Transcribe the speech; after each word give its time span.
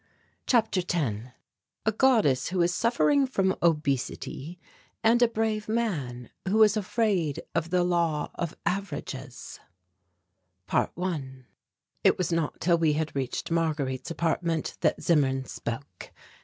CHAPTER 0.47 0.79
X 0.81 1.23
A 1.85 1.91
GODDESS 1.91 2.49
WHO 2.49 2.61
IS 2.63 2.73
SUFFERING 2.73 3.27
FROM 3.27 3.55
OBESITY 3.61 4.57
AND 5.03 5.21
A 5.21 5.27
BRAVE 5.27 5.69
MAN 5.69 6.31
WHO 6.47 6.63
IS 6.63 6.75
AFRAID 6.75 7.41
OF 7.53 7.69
THE 7.69 7.83
LAW 7.83 8.31
OF 8.33 8.57
AVERAGES 8.65 9.59
~1~ 10.67 11.43
It 12.03 12.17
was 12.17 12.31
not 12.31 12.59
till 12.59 12.79
we 12.79 12.93
had 12.93 13.15
reached 13.15 13.51
Marguerite's 13.51 14.09
apartment 14.09 14.75
that 14.81 15.03
Zimmern 15.03 15.45
spoke. 15.45 16.11